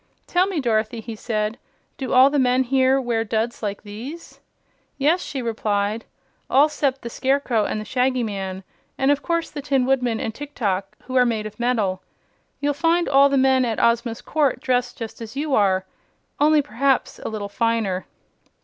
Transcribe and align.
"Tell 0.25 0.47
me, 0.47 0.59
Dorothy," 0.59 0.99
he 0.99 1.15
said; 1.15 1.59
"do 1.99 2.11
all 2.11 2.31
the 2.31 2.39
men 2.39 2.63
here 2.63 2.99
wear 2.99 3.23
duds 3.23 3.61
like 3.61 3.83
these?" 3.83 4.39
"Yes," 4.97 5.21
she 5.21 5.43
replied; 5.43 6.05
"all 6.49 6.69
'cept 6.69 7.03
the 7.03 7.07
Scarecrow 7.11 7.65
and 7.65 7.79
the 7.79 7.85
Shaggy 7.85 8.23
Man 8.23 8.63
and 8.97 9.11
of 9.11 9.21
course 9.21 9.51
the 9.51 9.61
Tin 9.61 9.85
Woodman 9.85 10.19
and 10.19 10.33
Tiktok, 10.33 10.97
who 11.03 11.15
are 11.17 11.23
made 11.23 11.45
of 11.45 11.59
metal. 11.59 12.01
You'll 12.59 12.73
find 12.73 13.07
all 13.07 13.29
the 13.29 13.37
men 13.37 13.63
at 13.63 13.79
Ozma's 13.79 14.21
court 14.21 14.59
dressed 14.59 14.97
just 14.97 15.21
as 15.21 15.35
you 15.35 15.53
are 15.53 15.85
only 16.39 16.63
perhaps 16.63 17.19
a 17.19 17.29
little 17.29 17.47
finer." 17.47 18.07